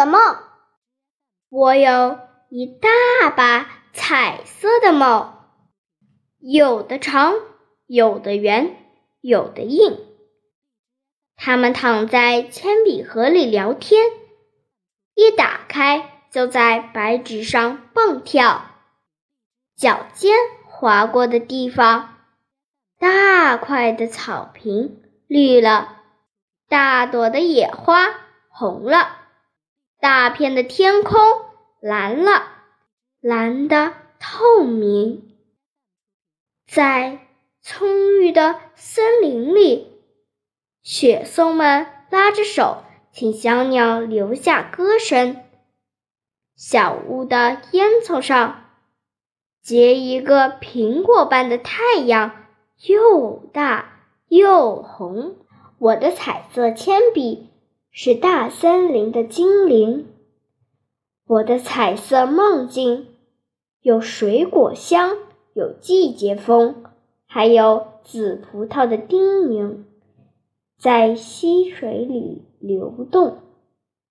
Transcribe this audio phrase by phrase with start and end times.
[0.00, 0.38] 的梦。
[1.50, 5.34] 我有一大把彩色的梦，
[6.38, 7.34] 有的长，
[7.86, 8.76] 有的圆，
[9.20, 9.98] 有的硬。
[11.36, 14.06] 他们躺在铅笔盒里聊天，
[15.14, 18.70] 一打开就在白纸上蹦跳，
[19.76, 22.14] 脚尖划过的地方，
[22.98, 25.98] 大块的草坪绿了。
[26.70, 28.06] 大朵的野花
[28.48, 29.19] 红了，
[30.00, 31.18] 大片的天空
[31.78, 32.42] 蓝了，
[33.20, 35.36] 蓝的透明。
[36.66, 37.26] 在
[37.60, 40.00] 葱郁的森林里，
[40.82, 42.82] 雪松们拉着手，
[43.12, 45.44] 请小鸟留下歌声。
[46.56, 48.70] 小屋的烟囱上
[49.62, 52.46] 结一个苹果般的太阳，
[52.86, 55.36] 又大又红。
[55.78, 57.49] 我的彩色铅笔
[57.92, 60.06] 是大森林的精灵，
[61.26, 63.08] 我的彩色梦境
[63.82, 65.16] 有水果香，
[65.54, 66.84] 有季节风，
[67.26, 69.84] 还有紫葡萄的叮咛，
[70.78, 73.38] 在溪水里流动。